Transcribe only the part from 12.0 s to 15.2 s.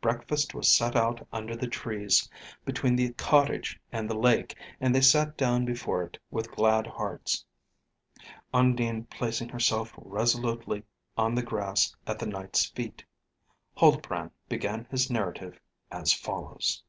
at the Knight's feet. Huldbrand began his